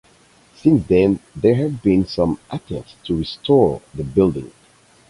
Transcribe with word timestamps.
Since 0.55 0.87
then 0.87 1.19
there 1.35 1.53
have 1.53 1.83
been 1.83 2.07
some 2.07 2.39
attempts 2.49 2.95
to 3.03 3.15
restore 3.17 3.83
the 3.93 4.03
building. 4.03 4.49